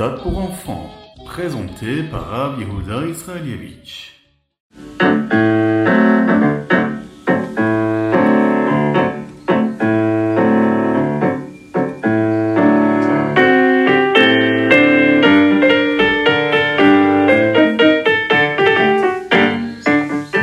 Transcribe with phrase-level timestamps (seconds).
[0.00, 0.90] Ritat pour enfants,
[1.24, 2.60] présenté par Rav
[3.10, 4.12] Israelievich.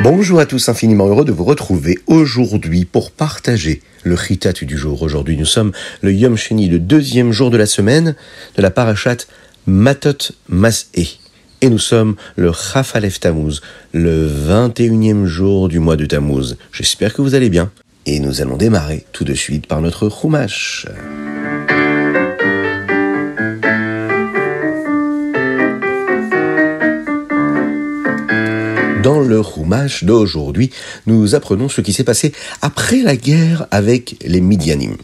[0.02, 5.02] Bonjour à tous, infiniment heureux de vous retrouver aujourd'hui pour partager le chitat du jour.
[5.02, 8.14] Aujourd'hui, nous sommes le Yom Sheni, le deuxième jour de la semaine
[8.56, 9.26] de la parashat
[9.66, 11.18] Matot Mas'e.
[11.62, 13.60] Et nous sommes le Chafalef Tammuz,
[13.92, 16.56] le 21e jour du mois de Tammuz.
[16.70, 17.70] J'espère que vous allez bien.
[18.04, 20.86] Et nous allons démarrer tout de suite par notre Chumash.
[29.02, 30.70] Dans le Chumash d'aujourd'hui,
[31.06, 34.96] nous apprenons ce qui s'est passé après la guerre avec les Midianim.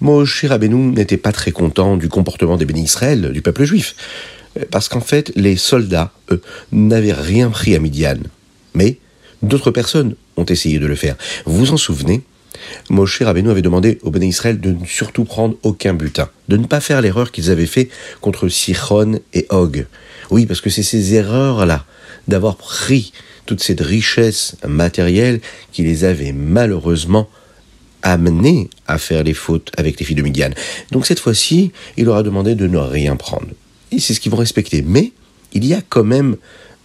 [0.00, 3.96] Moshe Rabbeinu n'était pas très content du comportement des bénis Israël, du peuple juif,
[4.70, 6.40] parce qu'en fait, les soldats, eux,
[6.72, 8.18] n'avaient rien pris à Midian.
[8.74, 8.98] Mais
[9.42, 11.16] d'autres personnes ont essayé de le faire.
[11.46, 12.22] Vous vous en souvenez
[12.90, 16.66] Moshe Rabbeinu avait demandé aux bénis Israël de ne surtout prendre aucun butin, de ne
[16.66, 17.88] pas faire l'erreur qu'ils avaient fait
[18.20, 19.86] contre Sichon et Og.
[20.30, 21.84] Oui, parce que c'est ces erreurs-là,
[22.26, 23.12] d'avoir pris
[23.46, 25.40] toute cette richesse matérielle
[25.72, 27.28] qui les avait malheureusement
[28.02, 30.50] amenés à faire les fautes avec les filles de Midian.
[30.92, 33.48] Donc cette fois-ci, il leur a demandé de ne rien prendre.
[33.92, 34.82] Et c'est ce qu'ils vont respecter.
[34.82, 35.12] Mais
[35.52, 36.36] il y a quand même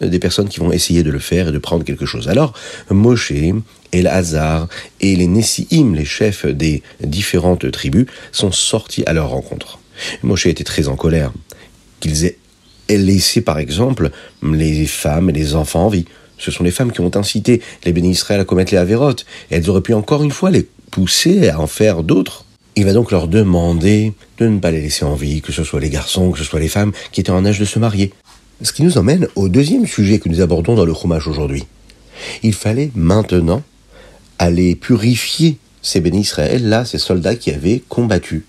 [0.01, 2.27] des personnes qui vont essayer de le faire et de prendre quelque chose.
[2.27, 2.53] Alors,
[2.89, 3.31] Moshe,
[3.91, 4.67] El Hazar
[5.01, 9.79] et les Nessiim, les chefs des différentes tribus, sont sortis à leur rencontre.
[10.23, 11.31] Moshe était très en colère
[11.99, 12.37] qu'ils aient
[12.89, 16.05] laissé, par exemple, les femmes et les enfants en vie.
[16.37, 19.25] Ce sont les femmes qui ont incité les bénis Israël à commettre les avérotes.
[19.49, 22.45] Elles auraient pu encore une fois les pousser à en faire d'autres.
[22.75, 25.79] Il va donc leur demander de ne pas les laisser en vie, que ce soit
[25.79, 28.13] les garçons, que ce soit les femmes qui étaient en âge de se marier.
[28.61, 31.65] Ce qui nous emmène au deuxième sujet que nous abordons dans le Chumash aujourd'hui.
[32.43, 33.63] Il fallait maintenant
[34.37, 38.45] aller purifier ces bénis Israël, là, ces soldats qui avaient combattu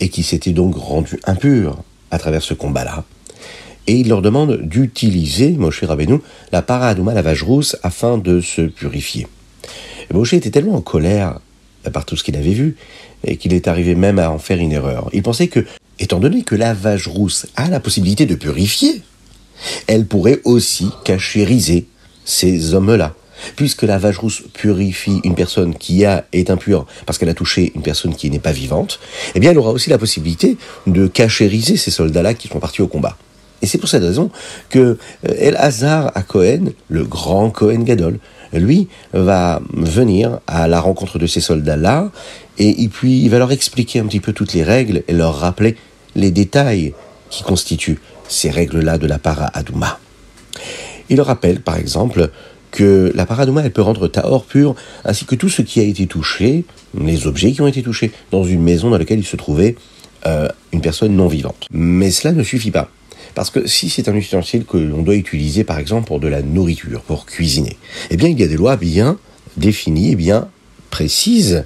[0.00, 1.76] et qui s'étaient donc rendus impurs
[2.10, 3.04] à travers ce combat-là.
[3.86, 6.20] Et il leur demande d'utiliser, Moshe Rabbeinu,
[6.52, 9.26] la paradouma, la vache rousse, afin de se purifier.
[10.10, 11.38] Et Moshe était tellement en colère
[11.90, 12.76] par tout ce qu'il avait vu,
[13.24, 15.08] et qu'il est arrivé même à en faire une erreur.
[15.12, 15.64] Il pensait que,
[15.98, 19.02] étant donné que la vache rousse a la possibilité de purifier,
[19.86, 21.86] elle pourrait aussi cachériser
[22.24, 23.14] ces hommes-là.
[23.56, 27.82] Puisque la vache rousse purifie une personne qui est impure parce qu'elle a touché une
[27.82, 29.00] personne qui n'est pas vivante,
[29.34, 30.56] eh bien elle aura aussi la possibilité
[30.86, 33.16] de cachériser ces soldats-là qui sont partis au combat.
[33.60, 34.30] Et c'est pour cette raison
[34.70, 38.18] que El Hazar à Cohen, le grand Cohen Gadol,
[38.58, 42.10] lui va venir à la rencontre de ces soldats-là
[42.58, 45.76] et puis il va leur expliquer un petit peu toutes les règles et leur rappeler
[46.14, 46.94] les détails
[47.30, 49.98] qui constituent ces règles-là de la para Adouma.
[51.08, 52.30] Il leur rappelle par exemple
[52.70, 54.74] que la paradouma, elle peut rendre Tahor pur,
[55.04, 56.64] ainsi que tout ce qui a été touché,
[56.98, 59.76] les objets qui ont été touchés, dans une maison dans laquelle il se trouvait
[60.26, 61.66] euh, une personne non vivante.
[61.70, 62.88] Mais cela ne suffit pas.
[63.34, 66.42] Parce que si c'est un ustensile que l'on doit utiliser, par exemple, pour de la
[66.42, 67.76] nourriture, pour cuisiner,
[68.10, 69.18] eh bien, il y a des lois bien
[69.56, 70.48] définies et bien
[70.90, 71.64] précises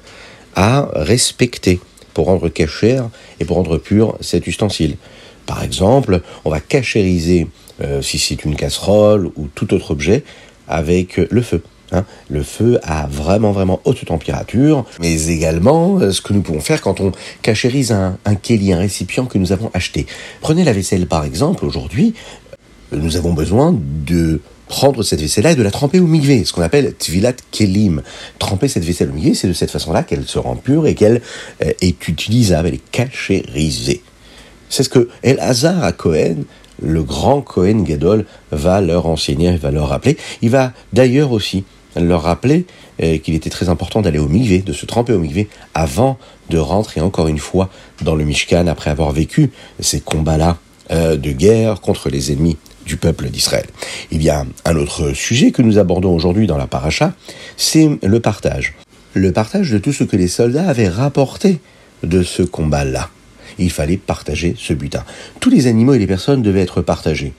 [0.55, 1.81] à respecter
[2.15, 4.97] pour rendre cachère et pour rendre pur cet ustensile.
[5.45, 7.47] Par exemple, on va cachériser,
[7.83, 10.25] euh, si c'est une casserole ou tout autre objet,
[10.69, 11.63] avec le feu.
[11.93, 12.05] Hein.
[12.29, 16.81] Le feu à vraiment vraiment haute température, mais également euh, ce que nous pouvons faire
[16.81, 20.07] quand on cachérise un, un un récipient que nous avons acheté.
[20.41, 22.15] Prenez la vaisselle par exemple, aujourd'hui,
[22.93, 23.75] euh, nous avons besoin
[24.07, 28.03] de prendre cette vaisselle-là et de la tremper au migvé, ce qu'on appelle tvilat kelim.
[28.41, 31.23] Tremper cette vaisselle au migvé, c'est de cette façon-là qu'elle se rend pure et qu'elle
[31.65, 34.03] euh, est utilisable, elle est cachérisée.
[34.69, 36.45] C'est ce que El Hazar à Cohen
[36.83, 40.17] le grand Cohen Gadol va leur enseigner, va leur rappeler.
[40.43, 41.65] Il va d'ailleurs aussi
[41.97, 42.67] leur rappeler
[43.03, 46.19] euh, qu'il était très important d'aller au mikvé, de se tremper au mikvé avant
[46.51, 47.71] de rentrer encore une fois
[48.03, 49.51] dans le Mishkan après avoir vécu
[49.81, 50.59] ces combats-là
[50.93, 53.67] euh, de guerre contre les ennemis du peuple d'Israël.
[54.13, 57.15] Il y a un autre sujet que nous abordons aujourd'hui dans la paracha,
[57.57, 58.75] c'est le partage.
[59.15, 61.59] Le partage de tout ce que les soldats avaient rapporté
[62.05, 63.11] de ce combat-là
[63.59, 65.05] il fallait partager ce butin.
[65.41, 67.33] Tous les animaux et les personnes devaient être partagés.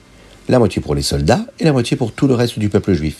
[0.48, 3.18] La moitié pour les soldats et la moitié pour tout le reste du peuple juif.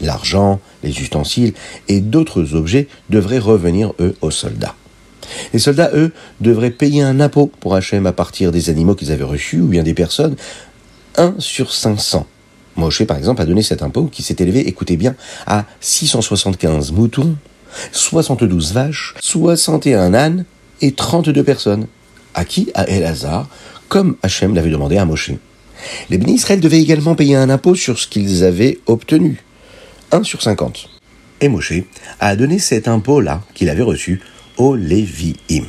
[0.00, 1.52] L'argent, les ustensiles
[1.88, 4.74] et d'autres objets devraient revenir, eux, aux soldats.
[5.52, 9.24] Les soldats, eux, devraient payer un impôt pour Hachem à partir des animaux qu'ils avaient
[9.24, 10.36] reçus ou bien des personnes,
[11.16, 12.26] 1 sur 500.
[12.76, 15.14] Moshe, par exemple, a donné cet impôt qui s'est élevé, écoutez bien,
[15.46, 17.36] à 675 moutons,
[17.92, 20.44] 72 vaches, 61 ânes
[20.80, 21.86] et 32 personnes.
[22.34, 23.48] À qui À Elazar,
[23.88, 25.32] comme Hachem l'avait demandé à Moshe.
[26.10, 29.42] Les bénis Israël devaient également payer un impôt sur ce qu'ils avaient obtenu,
[30.12, 30.88] 1 sur 50.
[31.40, 31.72] Et Moshe
[32.20, 34.20] a donné cet impôt-là qu'il avait reçu
[34.56, 35.64] aux Lévi'im.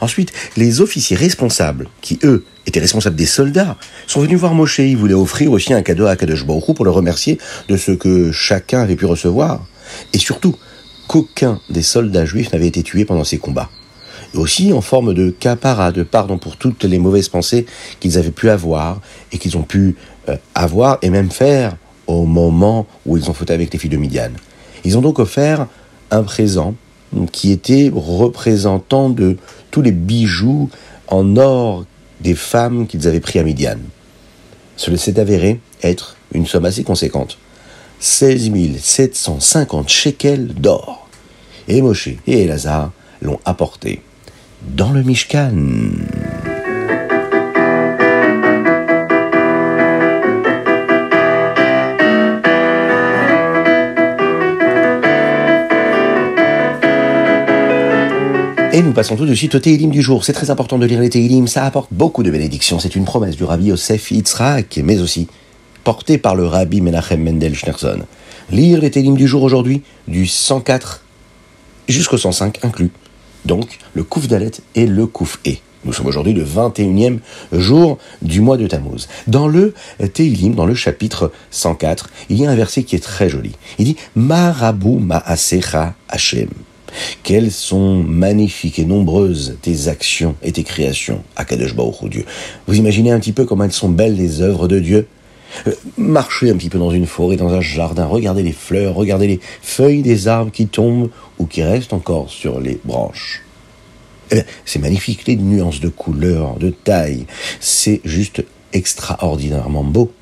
[0.00, 3.76] Ensuite, les officiers responsables, qui eux étaient responsables des soldats,
[4.06, 4.78] sont venus voir Moshe.
[4.78, 7.38] Ils voulaient offrir aussi un cadeau à Kadosh Baruch pour le remercier
[7.68, 9.64] de ce que chacun avait pu recevoir.
[10.12, 10.56] Et surtout,
[11.06, 13.70] qu'aucun des soldats juifs n'avait été tué pendant ces combats.
[14.34, 17.66] Et aussi en forme de capara, de pardon pour toutes les mauvaises pensées
[18.00, 19.00] qu'ils avaient pu avoir
[19.32, 19.96] et qu'ils ont pu
[20.28, 23.96] euh, avoir et même faire au moment où ils ont fauté avec les filles de
[23.96, 24.30] Midian.
[24.84, 25.66] Ils ont donc offert
[26.10, 26.74] un présent
[27.32, 29.36] qui était représentant de
[29.70, 30.70] tous les bijoux
[31.08, 31.84] en or
[32.20, 33.78] des femmes qu'ils avaient pris à Midian.
[34.76, 37.38] Cela s'est avéré être une somme assez conséquente.
[38.00, 41.08] 16 750 shekels d'or.
[41.68, 42.92] Et Moshe et Elazar
[43.22, 44.02] l'ont apporté
[44.62, 45.54] dans le Mishkan.
[58.76, 60.22] Et nous passons tout de suite au Teilim du jour.
[60.22, 62.78] C'est très important de lire les Teilim, ça apporte beaucoup de bénédictions.
[62.78, 65.28] C'est une promesse du rabbi Yosef Yitzhak, mais aussi
[65.82, 68.00] portée par le rabbi Menachem Mendel Schneerson.
[68.50, 71.02] Lire les Teilim du jour aujourd'hui, du 104
[71.88, 72.90] jusqu'au 105 inclus.
[73.46, 75.52] Donc, le Kouf Dalet et le Kouf E.
[75.86, 77.20] Nous sommes aujourd'hui le 21e
[77.52, 79.08] jour du mois de Tammuz.
[79.26, 79.72] Dans le
[80.12, 83.52] Teilim, dans le chapitre 104, il y a un verset qui est très joli.
[83.78, 86.50] Il dit Marabou Ma'asecha Hashem.
[87.26, 92.24] Quelles sont magnifiques et nombreuses tes actions et tes créations, Akadosh Baruch Dieu.
[92.68, 95.08] Vous imaginez un petit peu comment elles sont belles les œuvres de Dieu?
[95.66, 99.26] Euh, Marchez un petit peu dans une forêt, dans un jardin, regardez les fleurs, regardez
[99.26, 103.42] les feuilles des arbres qui tombent ou qui restent encore sur les branches.
[104.30, 107.26] Eh c'est magnifique, les nuances de couleur, de taille,
[107.58, 110.12] c'est juste extraordinairement beau.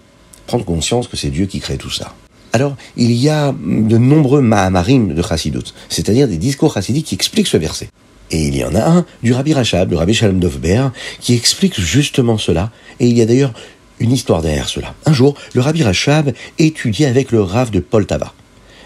[0.47, 2.15] Prendre conscience que c'est Dieu qui crée tout ça.
[2.55, 7.49] Alors, il y a de nombreux Mahamarim de Chassidut, c'est-à-dire des discours chassidiques qui expliquent
[7.49, 7.89] ce verset.
[8.31, 11.81] Et il y en a un du Rabbi Rachab, le Rabbi Shalom Dovber, qui explique
[11.81, 12.71] justement cela,
[13.01, 13.53] et il y a d'ailleurs
[13.99, 14.95] une histoire derrière cela.
[15.05, 18.33] Un jour, le Rabbi Rachab étudiait avec le Rav de Poltava,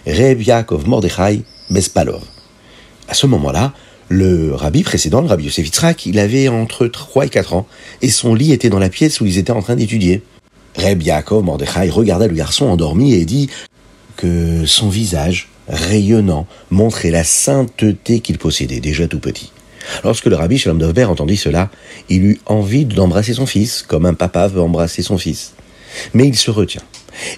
[0.07, 2.23] Reb Yaakov Mordechai Bespalov.
[3.07, 3.75] À ce moment-là,
[4.09, 5.69] le rabbi précédent, le rabbi Yosef
[6.07, 7.67] il avait entre 3 et 4 ans,
[8.01, 10.23] et son lit était dans la pièce où ils étaient en train d'étudier.
[10.79, 13.51] Reb Yaakov Mordechai regarda le garçon endormi et dit
[14.17, 19.53] que son visage, rayonnant, montrait la sainteté qu'il possédait déjà tout petit.
[20.05, 21.71] Lorsque le rabbi Shalom Dovber entendit cela,
[22.09, 25.55] il eut envie d'embrasser son fils, comme un papa veut embrasser son fils.
[26.15, 26.83] Mais il se retient.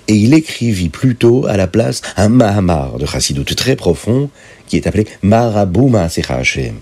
[0.08, 4.28] Et il écrivit plutôt à la place un Mahamar de Chassidut très profond,
[4.66, 6.75] qui est appelé Marabou Maasecha Hashem.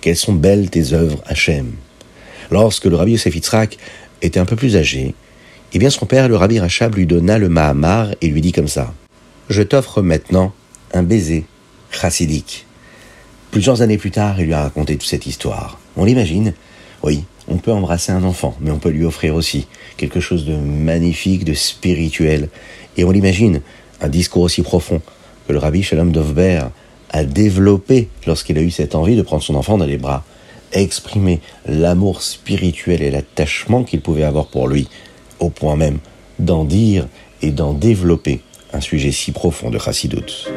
[0.00, 1.72] Quelles sont belles tes œuvres, Hashem?
[2.50, 3.36] Lorsque le rabbi Yosef
[4.22, 5.14] était un peu plus âgé,
[5.72, 8.68] eh bien son père, le rabbi Rachab, lui donna le Mahamar et lui dit comme
[8.68, 8.92] ça
[9.48, 10.52] Je t'offre maintenant
[10.92, 11.44] un baiser
[11.90, 12.66] chassidique.
[13.52, 15.78] Plusieurs années plus tard, il lui a raconté toute cette histoire.
[15.96, 16.54] On l'imagine?
[17.02, 20.56] Oui, on peut embrasser un enfant, mais on peut lui offrir aussi quelque chose de
[20.56, 22.48] magnifique, de spirituel.
[22.96, 23.60] Et on l'imagine,
[24.00, 25.00] un discours aussi profond
[25.46, 26.62] que le rabbi Shalom Dovber
[27.10, 30.24] a développé lorsqu'il a eu cette envie de prendre son enfant dans les bras,
[30.72, 34.88] exprimer l'amour spirituel et l'attachement qu'il pouvait avoir pour lui
[35.40, 35.98] au point même
[36.38, 37.06] d'en dire
[37.42, 38.40] et d'en développer
[38.72, 40.48] un sujet si profond de Chassidut.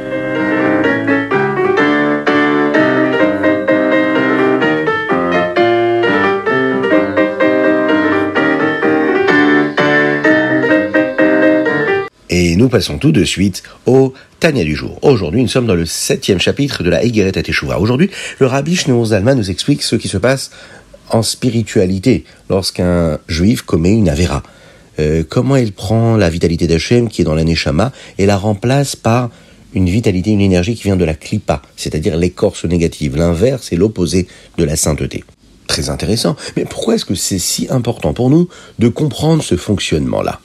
[12.36, 14.98] Et nous passons tout de suite au Tania du jour.
[15.04, 17.80] Aujourd'hui, nous sommes dans le septième chapitre de la Egeret Teshuvah.
[17.80, 18.10] Aujourd'hui,
[18.40, 20.50] le Rabbi Shneur Zalman nous explique ce qui se passe
[21.10, 24.42] en spiritualité lorsqu'un juif commet une avéra.
[25.00, 28.96] Euh, comment il prend la vitalité d'Hachem qui est dans la Neshama et la remplace
[28.96, 29.30] par
[29.74, 33.16] une vitalité, une énergie qui vient de la klipa, c'est-à-dire l'écorce négative.
[33.16, 35.24] L'inverse est l'opposé de la sainteté.
[35.68, 36.36] Très intéressant.
[36.56, 38.48] Mais pourquoi est-ce que c'est si important pour nous
[38.80, 40.40] de comprendre ce fonctionnement-là?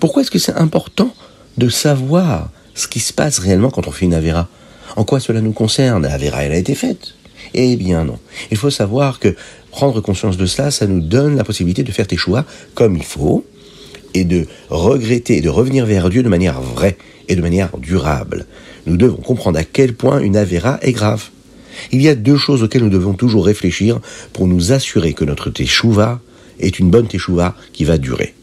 [0.00, 1.14] Pourquoi est-ce que c'est important
[1.58, 4.48] de savoir ce qui se passe réellement quand on fait une avéra
[4.96, 6.02] En quoi cela nous concerne?
[6.02, 7.14] L'avéra, elle a été faite.
[7.52, 8.18] Eh bien non.
[8.50, 9.36] Il faut savoir que
[9.70, 13.04] prendre conscience de cela, ça nous donne la possibilité de faire tes choix comme il
[13.04, 13.44] faut,
[14.14, 16.96] et de regretter et de revenir vers Dieu de manière vraie
[17.28, 18.46] et de manière durable.
[18.86, 21.30] Nous devons comprendre à quel point une avéra est grave.
[21.90, 24.00] Il y a deux choses auxquelles nous devons toujours réfléchir
[24.32, 26.20] pour nous assurer que notre teshuva
[26.60, 28.34] est une bonne teshuva qui va durer.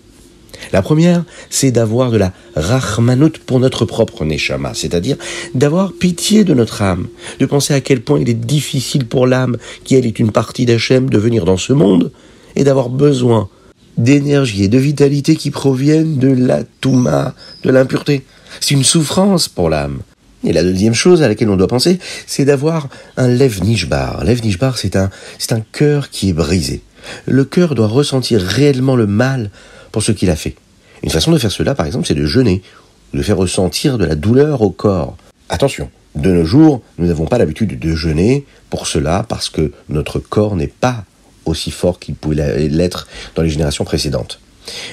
[0.74, 5.18] La première, c'est d'avoir de la rachmanut pour notre propre neshama, c'est-à-dire
[5.56, 7.08] d'avoir pitié de notre âme,
[7.40, 10.66] de penser à quel point il est difficile pour l'âme, qui elle est une partie
[10.66, 12.12] d'Hachem, de venir dans ce monde
[12.56, 13.50] et d'avoir besoin
[13.98, 17.34] d'énergie et de vitalité qui proviennent de la touma,
[17.64, 18.24] de l'impureté.
[18.60, 20.00] C'est une souffrance pour l'âme.
[20.44, 24.24] Et la deuxième chose à laquelle on doit penser, c'est d'avoir un lev nishbar.
[24.24, 26.82] Nishbar, c'est un, c'est un cœur qui est brisé.
[27.26, 29.52] Le cœur doit ressentir réellement le mal
[29.92, 30.56] pour ce qu'il a fait.
[31.04, 32.62] Une façon de faire cela, par exemple, c'est de jeûner,
[33.14, 35.18] de faire ressentir de la douleur au corps.
[35.50, 40.20] Attention, de nos jours, nous n'avons pas l'habitude de jeûner pour cela, parce que notre
[40.20, 41.06] corps n'est pas
[41.46, 44.40] aussi fort qu'il pouvait l'être dans les générations précédentes.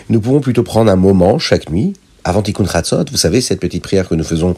[0.08, 3.82] Nous pouvons plutôt prendre un moment chaque nuit, avant Tikkun Chatzot, vous savez, cette petite
[3.82, 4.56] prière que nous faisons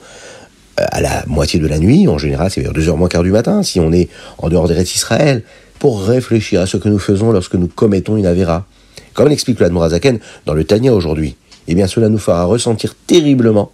[0.81, 3.31] euh, à la moitié de la nuit, en général c'est vers 2h moins quart du
[3.31, 5.43] matin, si on est en dehors des restes Israël,
[5.79, 8.67] pour réfléchir à ce que nous faisons lorsque nous commettons une avéra.
[9.15, 11.37] Comme l'explique l'Admorazaken dans le Tania aujourd'hui,
[11.69, 13.73] eh bien cela nous fera ressentir terriblement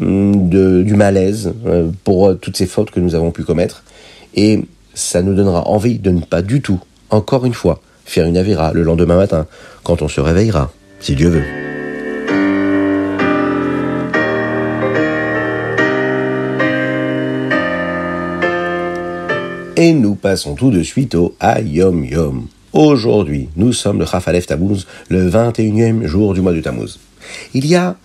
[0.00, 3.82] hum, du malaise euh, pour euh, toutes ces fautes que nous avons pu commettre,
[4.34, 6.80] et ça nous donnera envie de ne pas du tout,
[7.12, 9.46] encore une fois, faire une avéra le lendemain matin,
[9.84, 11.44] quand on se réveillera, si Dieu veut.
[19.76, 22.46] Et nous passons tout de suite au Ayom Yom.
[22.72, 26.98] Aujourd'hui, nous sommes le Chafalef Tammuz, le 21e jour du mois de Tammuz.
[27.52, 27.96] Il y a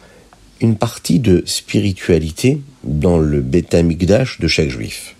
[0.59, 5.16] une partie de spiritualité dans le Beth de chaque juif.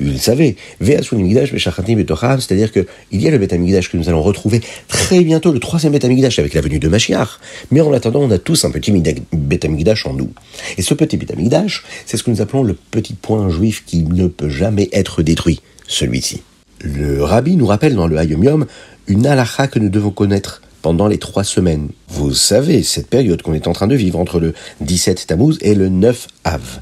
[0.00, 5.52] Le savez, c'est-à-dire qu'il y a le Beth Amikdash que nous allons retrouver très bientôt,
[5.52, 7.38] le troisième Beth Amikdash avec la venue de Mashiach.
[7.70, 8.92] Mais en attendant, on a tous un petit
[9.32, 10.30] Beth Amikdash en nous.
[10.76, 14.02] Et ce petit Beth Amikdash, c'est ce que nous appelons le petit point juif qui
[14.02, 16.42] ne peut jamais être détruit celui-ci.
[16.80, 18.66] Le rabbi nous rappelle dans le Hayom Yom
[19.06, 21.88] une halakha que nous devons connaître pendant les trois semaines.
[22.08, 25.74] Vous savez, cette période qu'on est en train de vivre entre le 17 Tammuz et
[25.74, 26.80] le 9 Av.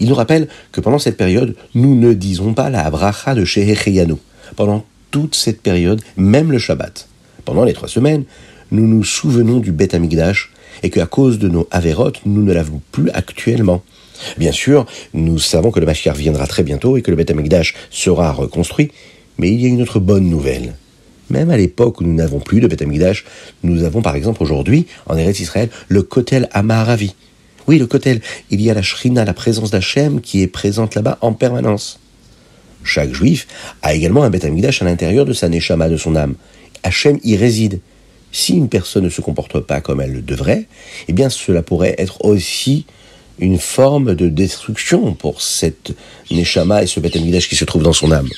[0.00, 4.14] Il nous rappelle que pendant cette période, nous ne disons pas la bracha de Shehecheyanu.
[4.56, 7.08] Pendant toute cette période, même le Shabbat.
[7.44, 8.24] Pendant les trois semaines,
[8.70, 10.52] nous nous souvenons du Bet Amigdash
[10.82, 13.82] et qu'à cause de nos avérotes, nous ne l'avons plus actuellement.
[14.38, 17.74] Bien sûr, nous savons que le Mashiach viendra très bientôt et que le Beth Amikdash
[17.90, 18.92] sera reconstruit,
[19.38, 20.74] mais il y a une autre bonne nouvelle.
[21.30, 23.24] Même à l'époque où nous n'avons plus de Beth Amikdash,
[23.62, 27.14] nous avons par exemple aujourd'hui, en Eretz Israël, le Kotel Amaravi.
[27.70, 31.18] Oui, le Kotel, il y a la Shrina, la présence d'Hachem, qui est présente là-bas
[31.20, 32.00] en permanence.
[32.82, 33.46] Chaque juif
[33.82, 36.34] a également un Beth Amikdash à l'intérieur de sa Neshama, de son âme.
[36.82, 37.78] Hachem y réside.
[38.32, 40.66] Si une personne ne se comporte pas comme elle le devrait,
[41.06, 42.86] eh bien cela pourrait être aussi
[43.38, 45.92] une forme de destruction pour cette
[46.32, 48.30] Neshama et ce Beth Amikdash qui se trouve dans son âme.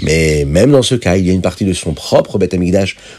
[0.00, 2.56] Mais même dans ce cas, il y a une partie de son propre Beth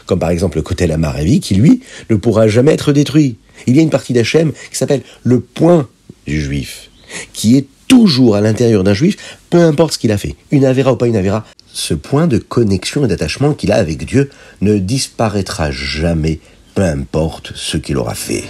[0.04, 1.80] comme par exemple le côté Amaravi, qui lui
[2.10, 3.36] ne pourra jamais être détruit.
[3.66, 5.88] Il y a une partie d'Hachem qui s'appelle le point
[6.26, 6.90] du juif,
[7.32, 10.92] qui est toujours à l'intérieur d'un juif, peu importe ce qu'il a fait, une avéra
[10.92, 11.44] ou pas une avéra.
[11.72, 16.40] Ce point de connexion et d'attachement qu'il a avec Dieu ne disparaîtra jamais,
[16.74, 18.44] peu importe ce qu'il aura fait.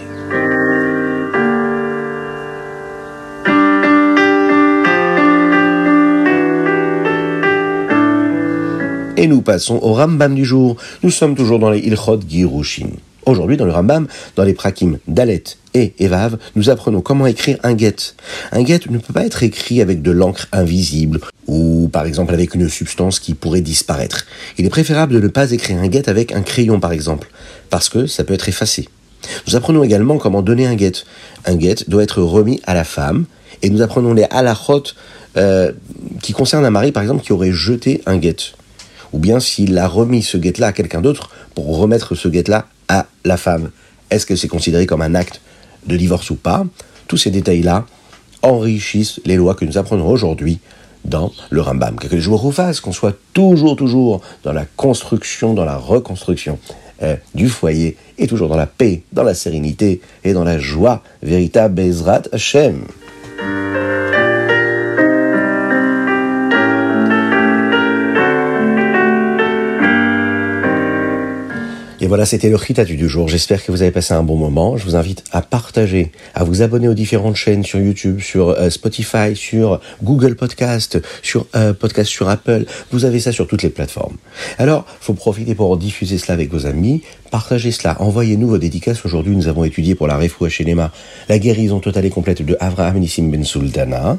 [9.16, 10.76] Et nous passons au Rambam du jour.
[11.02, 12.90] Nous sommes toujours dans les Ilchot Girushin.
[13.28, 14.06] Aujourd'hui, dans le Rambam,
[14.36, 15.44] dans les Prakim Dalet
[15.74, 18.14] et Evav, nous apprenons comment écrire un get.
[18.52, 22.54] Un get ne peut pas être écrit avec de l'encre invisible ou par exemple avec
[22.54, 24.24] une substance qui pourrait disparaître.
[24.56, 27.28] Il est préférable de ne pas écrire un get avec un crayon par exemple,
[27.68, 28.88] parce que ça peut être effacé.
[29.46, 31.04] Nous apprenons également comment donner un get.
[31.44, 33.26] Un get doit être remis à la femme
[33.60, 34.84] et nous apprenons les halachot
[35.36, 35.72] euh,
[36.22, 38.54] qui concernent un mari par exemple qui aurait jeté un get
[39.12, 43.06] ou bien s'il a remis ce guet-là à quelqu'un d'autre pour remettre ce guet-là à
[43.24, 43.70] la femme.
[44.10, 45.40] Est-ce que c'est considéré comme un acte
[45.86, 46.64] de divorce ou pas?
[47.06, 47.86] Tous ces détails-là
[48.42, 50.60] enrichissent les lois que nous apprenons aujourd'hui
[51.04, 51.96] dans le Rambam.
[51.96, 56.58] Que les jours vous fassent, qu'on soit toujours, toujours dans la construction, dans la reconstruction
[57.02, 61.02] euh, du foyer, et toujours dans la paix, dans la sérénité et dans la joie
[61.22, 62.84] véritable Bezrat Hashem.
[72.08, 73.28] Voilà, c'était le Ritatu du jour.
[73.28, 74.78] J'espère que vous avez passé un bon moment.
[74.78, 78.70] Je vous invite à partager, à vous abonner aux différentes chaînes sur YouTube, sur euh,
[78.70, 82.64] Spotify, sur Google Podcast, sur euh, Podcast sur Apple.
[82.92, 84.16] Vous avez ça sur toutes les plateformes.
[84.56, 87.02] Alors, faut profiter pour diffuser cela avec vos amis.
[87.30, 88.00] Partagez cela.
[88.00, 89.04] Envoyez-nous vos dédicaces.
[89.04, 90.90] Aujourd'hui, nous avons étudié pour la Refoua Shenema
[91.28, 94.16] la guérison totale et complète de Avraham Nissim Ben Sultana.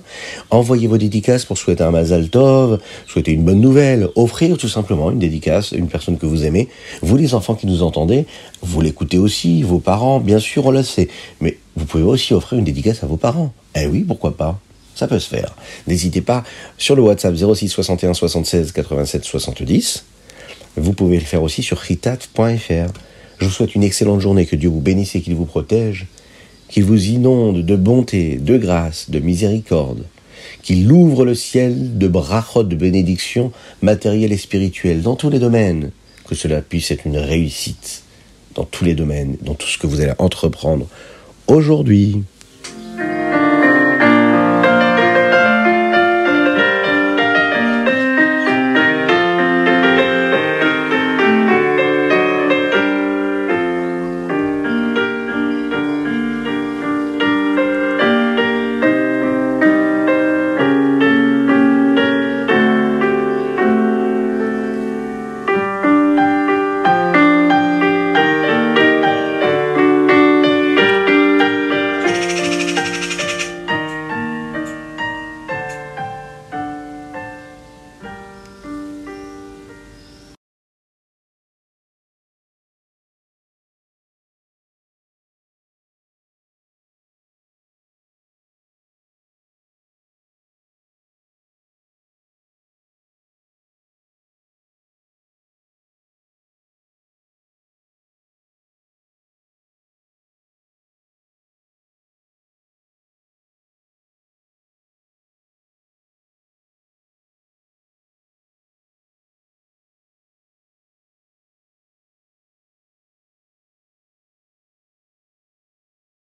[0.51, 5.10] Envoyez vos dédicaces pour souhaiter un Mazal Tov, souhaiter une bonne nouvelle, offrir tout simplement
[5.10, 6.67] une dédicace à une personne que vous aimez.
[7.01, 8.25] Vous, les enfants qui nous nous entendez,
[8.62, 11.07] vous l'écoutez aussi, vos parents, bien sûr, on le sait.
[11.41, 13.53] Mais vous pouvez aussi offrir une dédicace à vos parents.
[13.75, 14.59] Eh oui, pourquoi pas?
[14.95, 15.55] Ça peut se faire.
[15.88, 16.43] N'hésitez pas
[16.77, 20.03] sur le WhatsApp 06 61 76 87 70.
[20.75, 22.91] Vous pouvez le faire aussi sur ritat.fr.
[23.39, 26.07] Je vous souhaite une excellente journée, que Dieu vous bénisse et qu'il vous protège,
[26.67, 30.03] qu'il vous inonde de bonté, de grâce, de miséricorde,
[30.62, 35.91] qu'il ouvre le ciel de brachot de bénédictions matérielles et spirituelles dans tous les domaines,
[36.29, 38.03] que cela puisse être une réussite
[38.53, 40.88] dans tous les domaines, dans tout ce que vous allez entreprendre
[41.48, 42.21] aujourd'hui.